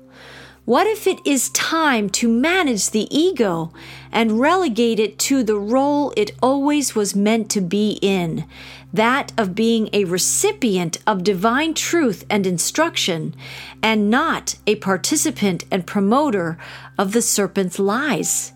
What 0.65 0.87
if 0.87 1.05
it 1.05 1.19
is 1.23 1.51
time 1.51 2.09
to 2.11 2.27
manage 2.27 2.89
the 2.89 3.07
ego 3.15 3.71
and 4.11 4.39
relegate 4.39 4.99
it 4.99 5.19
to 5.19 5.43
the 5.43 5.59
role 5.59 6.11
it 6.17 6.31
always 6.41 6.95
was 6.95 7.15
meant 7.15 7.51
to 7.51 7.61
be 7.61 7.99
in? 8.01 8.45
That 8.91 9.31
of 9.37 9.53
being 9.53 9.89
a 9.93 10.05
recipient 10.05 10.97
of 11.05 11.23
divine 11.23 11.75
truth 11.75 12.25
and 12.31 12.47
instruction, 12.47 13.35
and 13.83 14.09
not 14.09 14.55
a 14.65 14.77
participant 14.77 15.65
and 15.69 15.85
promoter 15.85 16.57
of 16.97 17.11
the 17.11 17.21
serpent's 17.21 17.77
lies. 17.77 18.51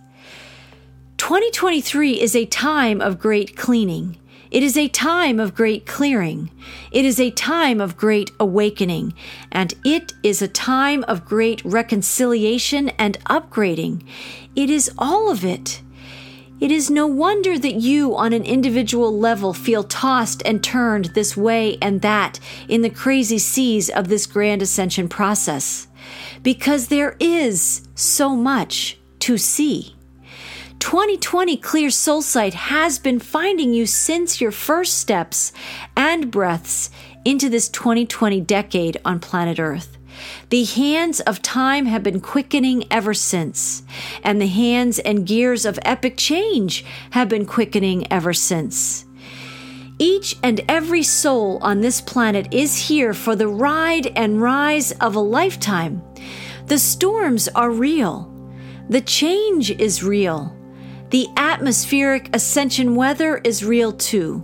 2023 1.18 2.20
is 2.20 2.36
a 2.36 2.48
time 2.48 3.01
of 3.01 3.20
great 3.20 3.56
cleaning. 3.56 4.18
It 4.51 4.63
is 4.63 4.75
a 4.75 4.88
time 4.88 5.39
of 5.39 5.53
great 5.53 5.86
clearing. 5.86 6.50
It 6.91 7.06
is 7.06 7.20
a 7.20 7.29
time 7.29 7.79
of 7.79 7.96
great 7.96 8.32
awakening. 8.39 9.13
And 9.51 9.75
it 9.86 10.13
is 10.24 10.41
a 10.41 10.48
time 10.48 11.03
of 11.08 11.25
great 11.25 11.63
reconciliation 11.63 12.89
and 12.98 13.24
upgrading. 13.25 14.03
It 14.56 14.72
is 14.72 14.91
all 14.98 15.29
of 15.29 15.46
it. 15.46 15.84
It 16.60 16.72
is 16.72 16.89
no 16.89 17.06
wonder 17.06 17.58
that 17.60 17.75
you, 17.75 18.18
on 18.18 18.34
an 18.34 18.44
individual 18.44 19.18
level, 19.18 19.53
feel 19.53 19.84
tossed 19.84 20.41
and 20.46 20.63
turned 20.63 21.06
this 21.13 21.38
way 21.38 21.77
and 21.82 22.01
that 22.01 22.39
in 22.68 22.82
the 22.82 22.89
crazy 22.89 23.38
seas 23.38 23.89
of 23.89 24.08
this 24.08 24.25
grand 24.25 24.62
ascension 24.62 25.08
process. 25.08 25.88
Because 26.41 26.88
there 26.88 27.15
is 27.20 27.88
so 27.94 28.36
much 28.36 28.98
to 29.20 29.38
see. 29.38 29.96
2020 30.79 31.57
Clear 31.57 31.89
Soul 31.89 32.21
Sight 32.21 32.53
has 32.53 33.00
been 33.00 33.19
finding 33.19 33.74
you 33.74 33.86
since 33.86 34.39
your 34.39 34.51
first 34.51 34.98
steps 34.98 35.51
and 35.98 36.31
breaths 36.31 36.89
into 37.25 37.50
this 37.50 37.67
2020 37.69 38.39
decade 38.41 39.00
on 39.03 39.19
planet 39.19 39.59
Earth. 39.59 39.98
The 40.50 40.63
hands 40.63 41.19
of 41.19 41.41
time 41.41 41.86
have 41.86 42.01
been 42.01 42.21
quickening 42.21 42.86
ever 42.89 43.13
since, 43.13 43.83
and 44.24 44.41
the 44.41 44.48
hands 44.48 45.00
and 45.00 45.27
gears 45.27 45.65
of 45.65 45.79
epic 45.83 46.15
change 46.15 46.86
have 47.12 47.27
been 47.27 47.45
quickening 47.45 48.12
ever 48.12 48.33
since. 48.33 49.05
Each 50.00 50.38
and 50.41 50.62
every 50.69 51.03
soul 51.03 51.59
on 51.62 51.81
this 51.81 52.00
planet 52.00 52.53
is 52.53 52.88
here 52.88 53.13
for 53.13 53.36
the 53.36 53.50
ride 53.50 54.07
and 54.15 54.41
rise 54.41 54.93
of 54.93 55.15
a 55.15 55.19
lifetime. 55.19 56.01
The 56.67 56.79
storms 56.79 57.50
are 57.50 57.69
real. 57.69 58.33
The 58.89 59.01
change 59.01 59.71
is 59.71 60.03
real. 60.03 60.55
The 61.10 61.28
atmospheric 61.38 62.30
ascension 62.36 62.96
weather 62.96 63.38
is 63.44 63.66
real 63.66 63.92
too. 63.92 64.44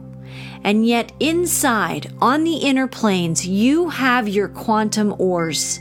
And 0.63 0.83
yet, 0.83 1.11
inside, 1.19 2.11
on 2.19 2.43
the 2.43 2.55
inner 2.55 2.87
planes, 2.87 3.45
you 3.45 3.89
have 3.89 4.27
your 4.27 4.47
quantum 4.47 5.13
oars. 5.19 5.79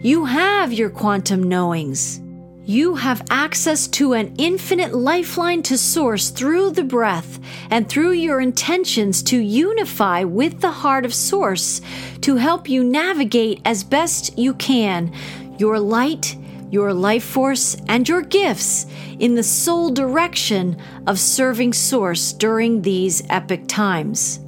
You 0.00 0.24
have 0.24 0.72
your 0.72 0.88
quantum 0.88 1.42
knowings. 1.42 2.22
You 2.64 2.94
have 2.94 3.26
access 3.28 3.86
to 3.88 4.14
an 4.14 4.34
infinite 4.38 4.94
lifeline 4.94 5.62
to 5.64 5.76
source 5.76 6.30
through 6.30 6.70
the 6.70 6.84
breath 6.84 7.38
and 7.70 7.86
through 7.86 8.12
your 8.12 8.40
intentions 8.40 9.22
to 9.24 9.38
unify 9.38 10.24
with 10.24 10.60
the 10.60 10.70
heart 10.70 11.04
of 11.04 11.12
source 11.12 11.82
to 12.22 12.36
help 12.36 12.70
you 12.70 12.84
navigate 12.84 13.60
as 13.66 13.84
best 13.84 14.38
you 14.38 14.54
can 14.54 15.12
your 15.58 15.78
light 15.78 16.36
your 16.72 16.94
life 16.94 17.22
force, 17.22 17.76
and 17.86 18.08
your 18.08 18.22
gifts 18.22 18.86
in 19.20 19.34
the 19.34 19.42
sole 19.42 19.90
direction 19.90 20.76
of 21.06 21.20
serving 21.20 21.74
Source 21.74 22.32
during 22.32 22.80
these 22.80 23.22
epic 23.28 23.68
times. 23.68 24.40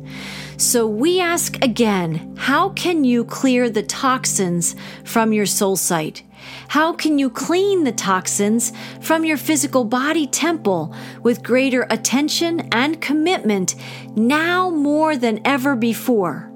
So 0.56 0.86
we 0.86 1.20
ask 1.20 1.62
again 1.62 2.34
how 2.38 2.70
can 2.70 3.04
you 3.04 3.24
clear 3.24 3.68
the 3.68 3.82
toxins 3.82 4.74
from 5.04 5.34
your 5.34 5.46
soul 5.46 5.76
sight? 5.76 6.22
How 6.68 6.94
can 6.94 7.18
you 7.18 7.28
clean 7.28 7.84
the 7.84 7.92
toxins 7.92 8.72
from 9.00 9.24
your 9.24 9.36
physical 9.36 9.84
body 9.84 10.26
temple 10.26 10.94
with 11.22 11.42
greater 11.42 11.86
attention 11.90 12.68
and 12.72 13.02
commitment 13.02 13.74
now 14.16 14.70
more 14.70 15.16
than 15.16 15.40
ever 15.44 15.76
before? 15.76 16.53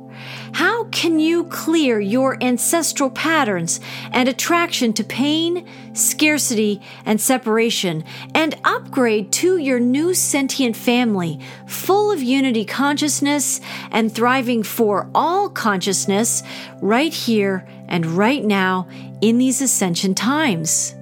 How 0.52 0.84
can 0.84 1.18
you 1.20 1.44
clear 1.44 2.00
your 2.00 2.42
ancestral 2.42 3.10
patterns 3.10 3.80
and 4.12 4.28
attraction 4.28 4.92
to 4.94 5.04
pain, 5.04 5.66
scarcity, 5.92 6.80
and 7.04 7.20
separation 7.20 8.04
and 8.34 8.54
upgrade 8.64 9.32
to 9.32 9.58
your 9.58 9.80
new 9.80 10.14
sentient 10.14 10.76
family 10.76 11.40
full 11.66 12.10
of 12.10 12.22
unity 12.22 12.64
consciousness 12.64 13.60
and 13.90 14.12
thriving 14.12 14.62
for 14.62 15.10
all 15.14 15.48
consciousness 15.48 16.42
right 16.80 17.12
here 17.12 17.66
and 17.88 18.06
right 18.06 18.44
now 18.44 18.88
in 19.20 19.38
these 19.38 19.60
ascension 19.60 20.14
times? 20.14 20.94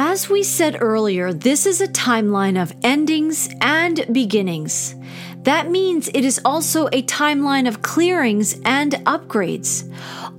As 0.00 0.28
we 0.30 0.44
said 0.44 0.78
earlier, 0.80 1.32
this 1.32 1.66
is 1.66 1.80
a 1.80 1.88
timeline 1.88 2.60
of 2.60 2.72
endings 2.84 3.48
and 3.60 4.06
beginnings. 4.12 4.94
That 5.48 5.70
means 5.70 6.08
it 6.08 6.26
is 6.26 6.38
also 6.44 6.88
a 6.88 7.02
timeline 7.04 7.66
of 7.66 7.80
clearings 7.80 8.60
and 8.66 8.92
upgrades. 9.06 9.90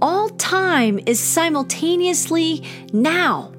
All 0.04 0.30
time 0.30 1.00
is 1.08 1.20
simultaneously 1.20 2.64
now. 2.94 3.52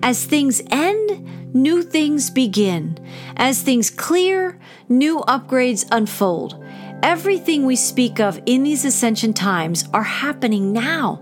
As 0.00 0.24
things 0.24 0.62
end, 0.70 1.52
new 1.52 1.82
things 1.82 2.30
begin. 2.30 2.96
As 3.36 3.62
things 3.62 3.90
clear, 3.90 4.60
new 4.88 5.18
upgrades 5.26 5.84
unfold. 5.90 6.64
Everything 7.02 7.66
we 7.66 7.74
speak 7.74 8.20
of 8.20 8.40
in 8.46 8.62
these 8.62 8.84
ascension 8.84 9.32
times 9.32 9.88
are 9.92 10.04
happening 10.04 10.72
now. 10.72 11.20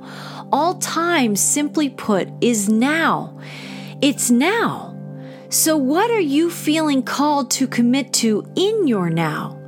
All 0.52 0.74
time, 0.74 1.34
simply 1.34 1.88
put, 1.88 2.28
is 2.42 2.68
now. 2.68 3.40
It's 4.02 4.30
now. 4.30 4.94
So, 5.48 5.78
what 5.78 6.10
are 6.10 6.20
you 6.20 6.50
feeling 6.50 7.02
called 7.02 7.50
to 7.52 7.66
commit 7.66 8.12
to 8.20 8.44
in 8.56 8.86
your 8.86 9.08
now? 9.08 9.59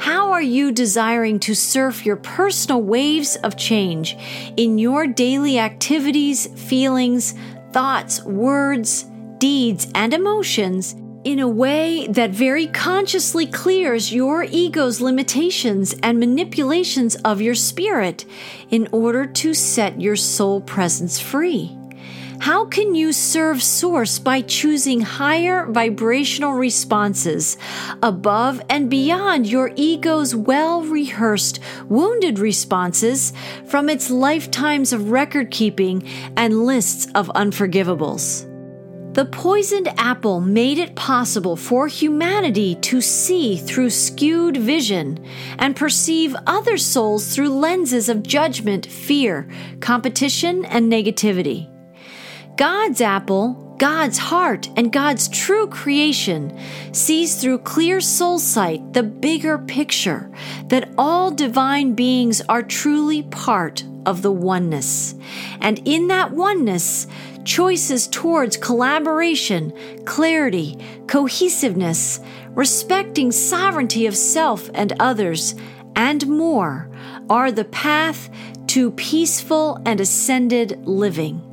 How 0.00 0.32
are 0.32 0.40
you 0.40 0.72
desiring 0.72 1.38
to 1.40 1.54
surf 1.54 2.06
your 2.06 2.16
personal 2.16 2.80
waves 2.80 3.36
of 3.36 3.58
change 3.58 4.16
in 4.56 4.78
your 4.78 5.06
daily 5.06 5.58
activities, 5.58 6.46
feelings, 6.46 7.34
thoughts, 7.72 8.24
words, 8.24 9.04
deeds, 9.36 9.88
and 9.94 10.14
emotions 10.14 10.96
in 11.24 11.38
a 11.38 11.46
way 11.46 12.06
that 12.06 12.30
very 12.30 12.66
consciously 12.68 13.44
clears 13.44 14.10
your 14.10 14.44
ego's 14.44 15.02
limitations 15.02 15.94
and 16.02 16.18
manipulations 16.18 17.16
of 17.16 17.42
your 17.42 17.54
spirit 17.54 18.24
in 18.70 18.88
order 18.92 19.26
to 19.26 19.52
set 19.52 20.00
your 20.00 20.16
soul 20.16 20.62
presence 20.62 21.20
free? 21.20 21.76
How 22.40 22.64
can 22.64 22.94
you 22.94 23.12
serve 23.12 23.62
Source 23.62 24.18
by 24.18 24.40
choosing 24.40 25.02
higher 25.02 25.66
vibrational 25.66 26.54
responses 26.54 27.58
above 28.02 28.62
and 28.70 28.88
beyond 28.88 29.46
your 29.46 29.72
ego's 29.76 30.34
well 30.34 30.80
rehearsed 30.80 31.60
wounded 31.90 32.38
responses 32.38 33.34
from 33.66 33.90
its 33.90 34.10
lifetimes 34.10 34.94
of 34.94 35.10
record 35.10 35.50
keeping 35.50 36.08
and 36.34 36.64
lists 36.64 37.08
of 37.14 37.28
unforgivables? 37.34 38.46
The 39.12 39.26
poisoned 39.26 39.88
apple 39.98 40.40
made 40.40 40.78
it 40.78 40.94
possible 40.94 41.56
for 41.56 41.88
humanity 41.88 42.76
to 42.76 43.02
see 43.02 43.58
through 43.58 43.90
skewed 43.90 44.56
vision 44.56 45.22
and 45.58 45.76
perceive 45.76 46.34
other 46.46 46.78
souls 46.78 47.34
through 47.34 47.50
lenses 47.50 48.08
of 48.08 48.22
judgment, 48.22 48.86
fear, 48.86 49.46
competition, 49.80 50.64
and 50.64 50.90
negativity. 50.90 51.69
God's 52.56 53.00
apple, 53.00 53.74
God's 53.78 54.18
heart, 54.18 54.68
and 54.76 54.92
God's 54.92 55.28
true 55.28 55.66
creation 55.66 56.58
sees 56.92 57.40
through 57.40 57.60
clear 57.60 58.00
soul 58.00 58.38
sight 58.38 58.92
the 58.92 59.02
bigger 59.02 59.56
picture 59.58 60.30
that 60.66 60.90
all 60.98 61.30
divine 61.30 61.94
beings 61.94 62.42
are 62.48 62.62
truly 62.62 63.22
part 63.22 63.84
of 64.04 64.22
the 64.22 64.32
oneness. 64.32 65.14
And 65.60 65.80
in 65.86 66.08
that 66.08 66.32
oneness, 66.32 67.06
choices 67.44 68.06
towards 68.06 68.56
collaboration, 68.56 69.72
clarity, 70.04 70.76
cohesiveness, 71.06 72.20
respecting 72.50 73.32
sovereignty 73.32 74.06
of 74.06 74.16
self 74.16 74.68
and 74.74 74.92
others, 75.00 75.54
and 75.96 76.26
more 76.26 76.90
are 77.28 77.50
the 77.50 77.64
path 77.64 78.28
to 78.68 78.90
peaceful 78.92 79.80
and 79.86 80.00
ascended 80.00 80.86
living. 80.86 81.49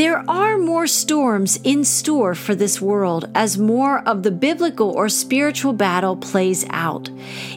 There 0.00 0.24
are 0.30 0.56
more 0.56 0.86
storms 0.86 1.60
in 1.62 1.84
store 1.84 2.34
for 2.34 2.54
this 2.54 2.80
world 2.80 3.28
as 3.34 3.58
more 3.58 3.98
of 4.08 4.22
the 4.22 4.30
biblical 4.30 4.92
or 4.92 5.10
spiritual 5.10 5.74
battle 5.74 6.16
plays 6.16 6.64
out. 6.70 7.10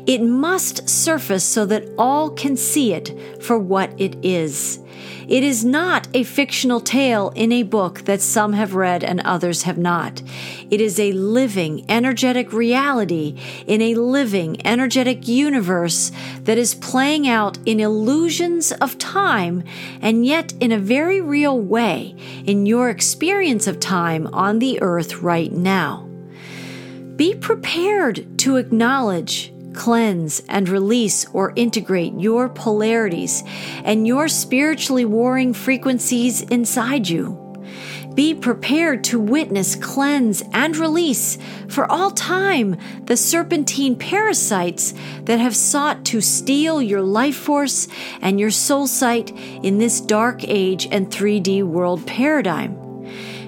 It 0.05 0.21
must 0.21 0.89
surface 0.89 1.45
so 1.45 1.65
that 1.67 1.87
all 1.97 2.29
can 2.31 2.57
see 2.57 2.91
it 2.91 3.17
for 3.41 3.57
what 3.57 3.97
it 3.97 4.17
is. 4.25 4.82
It 5.27 5.43
is 5.43 5.63
not 5.63 6.07
a 6.13 6.23
fictional 6.23 6.81
tale 6.81 7.31
in 7.35 7.51
a 7.51 7.63
book 7.63 8.01
that 8.05 8.21
some 8.21 8.53
have 8.53 8.75
read 8.75 9.03
and 9.03 9.21
others 9.21 9.63
have 9.63 9.77
not. 9.77 10.21
It 10.69 10.81
is 10.81 10.99
a 10.99 11.13
living, 11.13 11.85
energetic 11.89 12.51
reality 12.51 13.39
in 13.65 13.81
a 13.81 13.95
living, 13.95 14.65
energetic 14.65 15.27
universe 15.27 16.11
that 16.41 16.57
is 16.57 16.75
playing 16.75 17.27
out 17.27 17.57
in 17.65 17.79
illusions 17.79 18.71
of 18.73 18.97
time 18.97 19.63
and 20.01 20.25
yet 20.25 20.53
in 20.59 20.71
a 20.71 20.79
very 20.79 21.21
real 21.21 21.59
way 21.59 22.15
in 22.45 22.65
your 22.65 22.89
experience 22.89 23.67
of 23.67 23.79
time 23.79 24.27
on 24.27 24.59
the 24.59 24.81
earth 24.81 25.21
right 25.21 25.51
now. 25.51 26.09
Be 27.15 27.35
prepared 27.35 28.39
to 28.39 28.57
acknowledge 28.57 29.52
cleanse, 29.73 30.41
and 30.49 30.69
release 30.69 31.25
or 31.33 31.53
integrate 31.55 32.13
your 32.19 32.49
polarities 32.49 33.43
and 33.83 34.07
your 34.07 34.27
spiritually 34.27 35.05
warring 35.05 35.53
frequencies 35.53 36.41
inside 36.41 37.07
you. 37.07 37.39
Be 38.13 38.35
prepared 38.35 39.03
to 39.05 39.19
witness, 39.19 39.75
cleanse, 39.75 40.43
and 40.53 40.77
release 40.77 41.37
for 41.67 41.91
all 41.91 42.11
time 42.11 42.77
the 43.05 43.17
serpentine 43.17 43.95
parasites 43.95 44.93
that 45.23 45.39
have 45.39 45.55
sought 45.55 46.05
to 46.05 46.21
steal 46.21 46.79
your 46.81 47.01
life 47.01 47.35
force 47.35 47.87
and 48.21 48.39
your 48.39 48.51
soul 48.51 48.85
sight 48.85 49.31
in 49.63 49.79
this 49.79 49.99
dark 49.99 50.43
age 50.43 50.87
and 50.91 51.09
3D 51.09 51.63
world 51.63 52.05
paradigm. 52.05 52.82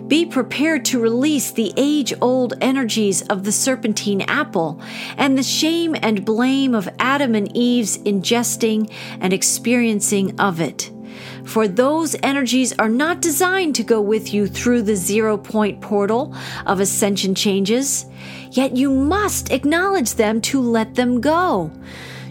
Be 0.08 0.24
prepared 0.24 0.86
to 0.86 1.00
release 1.00 1.50
the 1.50 1.74
age 1.78 2.14
old 2.22 2.54
energies 2.62 3.24
of 3.24 3.44
the 3.44 3.52
serpentine 3.52 4.22
apple 4.22 4.80
and 5.18 5.36
the 5.36 5.44
shame 5.44 5.96
and 6.00 6.24
blame 6.24 6.76
of 6.76 6.88
Adam 7.00 7.34
and 7.34 7.56
Eve's 7.58 7.98
ingesting 8.00 8.92
and 9.20 9.34
experiencing 9.34 10.40
of 10.40 10.62
it. 10.62 10.92
For 11.44 11.68
those 11.68 12.16
energies 12.22 12.74
are 12.78 12.90
not 12.90 13.22
designed 13.22 13.76
to 13.76 13.84
go 13.84 14.00
with 14.00 14.32
you 14.32 14.46
through 14.46 14.84
the 14.84 14.96
zero 14.96 15.38
point 15.38 15.82
portal 15.82 16.36
of 16.68 16.80
ascension 16.80 17.34
changes, 17.34 18.06
yet 18.52 18.78
you 18.78 18.92
must 18.92 19.52
acknowledge 19.52 20.14
them 20.14 20.40
to 20.42 20.62
let 20.62 20.94
them 20.94 21.20
go. 21.20 21.72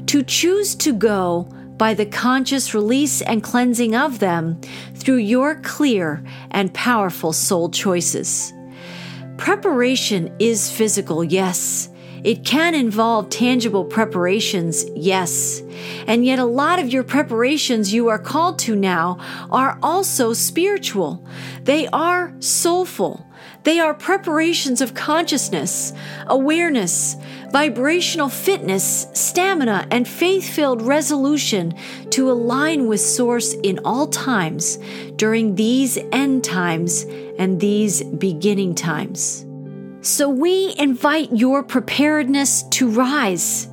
To 0.06 0.22
choose 0.22 0.76
to 0.76 0.92
go 0.92 1.48
by 1.76 1.94
the 1.94 2.06
conscious 2.06 2.74
release 2.74 3.22
and 3.22 3.42
cleansing 3.42 3.94
of 3.94 4.18
them 4.18 4.60
through 4.94 5.16
your 5.16 5.56
clear 5.56 6.22
and 6.50 6.72
powerful 6.74 7.32
soul 7.32 7.68
choices. 7.70 8.52
Preparation 9.36 10.34
is 10.38 10.70
physical, 10.70 11.24
yes. 11.24 11.88
It 12.22 12.42
can 12.42 12.74
involve 12.74 13.28
tangible 13.28 13.84
preparations, 13.84 14.86
yes. 14.96 15.60
And 16.06 16.24
yet, 16.24 16.38
a 16.38 16.44
lot 16.44 16.78
of 16.78 16.88
your 16.88 17.04
preparations 17.04 17.92
you 17.92 18.08
are 18.08 18.18
called 18.18 18.58
to 18.60 18.74
now 18.74 19.18
are 19.50 19.78
also 19.82 20.32
spiritual. 20.32 21.22
They 21.64 21.86
are 21.88 22.34
soulful. 22.38 23.26
They 23.64 23.78
are 23.78 23.92
preparations 23.92 24.80
of 24.80 24.94
consciousness, 24.94 25.92
awareness, 26.26 27.16
vibrational 27.54 28.28
fitness, 28.28 29.06
stamina, 29.12 29.86
and 29.92 30.08
faith 30.08 30.44
filled 30.56 30.82
resolution 30.82 31.72
to 32.10 32.28
align 32.28 32.88
with 32.88 33.00
Source 33.00 33.52
in 33.62 33.78
all 33.84 34.08
times 34.08 34.80
during 35.14 35.54
these 35.54 35.96
end 36.10 36.42
times 36.42 37.04
and 37.38 37.60
these 37.60 38.02
beginning 38.02 38.74
times. 38.74 39.46
So 40.00 40.28
we 40.28 40.74
invite 40.78 41.30
your 41.30 41.62
preparedness 41.62 42.64
to 42.70 42.90
rise. 42.90 43.68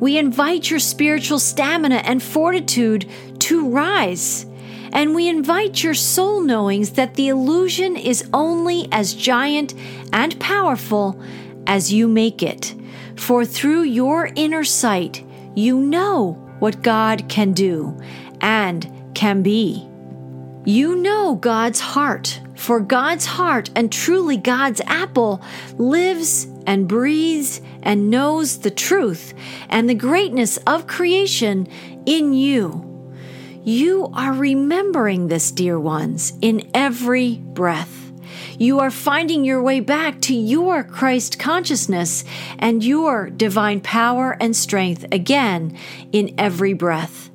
We 0.00 0.16
invite 0.16 0.70
your 0.70 0.80
spiritual 0.80 1.38
stamina 1.38 1.96
and 2.06 2.22
fortitude 2.22 3.06
to 3.40 3.68
rise. 3.68 4.46
And 4.94 5.14
we 5.14 5.28
invite 5.28 5.84
your 5.84 5.92
soul 5.92 6.40
knowings 6.40 6.92
that 6.92 7.16
the 7.16 7.28
illusion 7.28 7.96
is 7.96 8.26
only 8.32 8.88
as 8.90 9.12
giant 9.12 9.74
and 10.14 10.40
powerful 10.40 11.22
as 11.66 11.92
you 11.92 12.08
make 12.08 12.42
it. 12.42 12.74
For 13.16 13.44
through 13.44 13.82
your 13.82 14.30
inner 14.36 14.64
sight, 14.64 15.24
you 15.54 15.78
know 15.80 16.32
what 16.58 16.82
God 16.82 17.28
can 17.28 17.52
do 17.52 17.98
and 18.40 18.90
can 19.14 19.42
be. 19.42 19.88
You 20.64 20.96
know 20.96 21.36
God's 21.36 21.80
heart, 21.80 22.40
for 22.56 22.80
God's 22.80 23.24
heart 23.26 23.70
and 23.76 23.92
truly 23.92 24.36
God's 24.36 24.80
apple 24.86 25.40
lives 25.78 26.46
and 26.66 26.88
breathes 26.88 27.60
and 27.82 28.10
knows 28.10 28.58
the 28.58 28.70
truth 28.70 29.32
and 29.68 29.88
the 29.88 29.94
greatness 29.94 30.56
of 30.66 30.86
creation 30.86 31.68
in 32.04 32.32
you. 32.32 32.82
You 33.62 34.10
are 34.14 34.32
remembering 34.32 35.28
this, 35.28 35.50
dear 35.50 35.78
ones, 35.78 36.32
in 36.40 36.70
every 36.74 37.36
breath. 37.36 38.05
You 38.58 38.80
are 38.80 38.90
finding 38.90 39.44
your 39.44 39.62
way 39.62 39.80
back 39.80 40.20
to 40.22 40.34
your 40.34 40.82
Christ 40.82 41.38
consciousness 41.38 42.24
and 42.58 42.82
your 42.82 43.30
divine 43.30 43.80
power 43.80 44.36
and 44.40 44.56
strength 44.56 45.04
again 45.12 45.78
in 46.12 46.34
every 46.38 46.72
breath. 46.72 47.30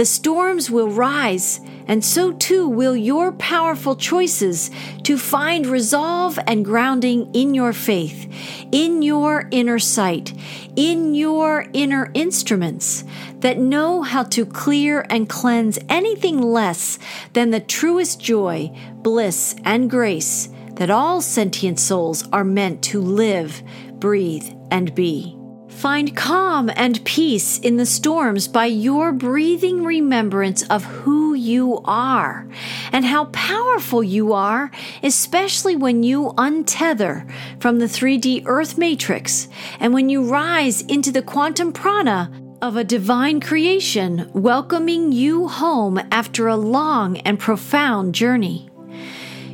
The 0.00 0.06
storms 0.06 0.70
will 0.70 0.88
rise, 0.88 1.60
and 1.86 2.02
so 2.02 2.32
too 2.32 2.66
will 2.66 2.96
your 2.96 3.32
powerful 3.32 3.94
choices 3.94 4.70
to 5.02 5.18
find 5.18 5.66
resolve 5.66 6.38
and 6.46 6.64
grounding 6.64 7.30
in 7.34 7.52
your 7.52 7.74
faith, 7.74 8.26
in 8.72 9.02
your 9.02 9.46
inner 9.50 9.78
sight, 9.78 10.32
in 10.74 11.14
your 11.14 11.66
inner 11.74 12.10
instruments 12.14 13.04
that 13.40 13.58
know 13.58 14.00
how 14.00 14.22
to 14.22 14.46
clear 14.46 15.04
and 15.10 15.28
cleanse 15.28 15.78
anything 15.90 16.40
less 16.40 16.98
than 17.34 17.50
the 17.50 17.60
truest 17.60 18.18
joy, 18.18 18.74
bliss, 19.02 19.54
and 19.66 19.90
grace 19.90 20.48
that 20.76 20.88
all 20.88 21.20
sentient 21.20 21.78
souls 21.78 22.26
are 22.32 22.42
meant 22.42 22.82
to 22.84 23.02
live, 23.02 23.62
breathe, 23.98 24.50
and 24.70 24.94
be. 24.94 25.36
Find 25.70 26.14
calm 26.14 26.70
and 26.76 27.02
peace 27.04 27.58
in 27.58 27.76
the 27.76 27.86
storms 27.86 28.48
by 28.48 28.66
your 28.66 29.12
breathing 29.12 29.82
remembrance 29.82 30.62
of 30.64 30.84
who 30.84 31.32
you 31.32 31.80
are 31.86 32.46
and 32.92 33.04
how 33.04 33.26
powerful 33.26 34.02
you 34.02 34.34
are, 34.34 34.70
especially 35.02 35.76
when 35.76 36.02
you 36.02 36.34
untether 36.36 37.30
from 37.60 37.78
the 37.78 37.86
3D 37.86 38.42
Earth 38.46 38.76
matrix 38.76 39.48
and 39.78 39.94
when 39.94 40.10
you 40.10 40.28
rise 40.28 40.82
into 40.82 41.10
the 41.10 41.22
quantum 41.22 41.72
prana 41.72 42.30
of 42.60 42.76
a 42.76 42.84
divine 42.84 43.40
creation 43.40 44.30
welcoming 44.34 45.12
you 45.12 45.48
home 45.48 45.98
after 46.12 46.46
a 46.46 46.56
long 46.56 47.16
and 47.18 47.38
profound 47.38 48.14
journey. 48.14 48.70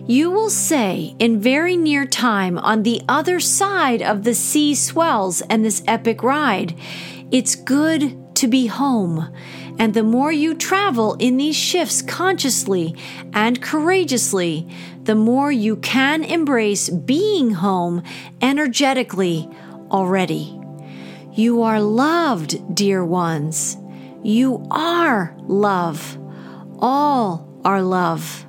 You 0.08 0.30
will 0.30 0.50
say 0.50 1.16
in 1.18 1.40
very 1.40 1.76
near 1.76 2.06
time 2.06 2.58
on 2.58 2.84
the 2.84 3.02
other 3.08 3.40
side 3.40 4.02
of 4.02 4.22
the 4.22 4.34
sea 4.34 4.74
swells 4.76 5.40
and 5.42 5.64
this 5.64 5.82
epic 5.88 6.22
ride, 6.22 6.78
it's 7.32 7.56
good 7.56 8.36
to 8.36 8.46
be 8.46 8.66
home. 8.66 9.34
And 9.80 9.94
the 9.94 10.04
more 10.04 10.30
you 10.30 10.54
travel 10.54 11.14
in 11.14 11.38
these 11.38 11.56
shifts 11.56 12.02
consciously 12.02 12.94
and 13.32 13.60
courageously, 13.60 14.68
the 15.02 15.16
more 15.16 15.50
you 15.50 15.74
can 15.76 16.22
embrace 16.22 16.88
being 16.88 17.50
home 17.50 18.04
energetically 18.40 19.48
already. 19.90 20.56
You 21.32 21.62
are 21.62 21.80
loved, 21.80 22.74
dear 22.74 23.04
ones. 23.04 23.76
You 24.22 24.64
are 24.70 25.36
love. 25.48 26.16
All 26.78 27.60
are 27.64 27.82
love. 27.82 28.45